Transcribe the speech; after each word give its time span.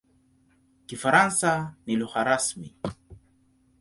Kifaransa 0.87 1.75
ni 1.85 1.95
lugha 1.95 2.21
rasmi. 2.23 2.75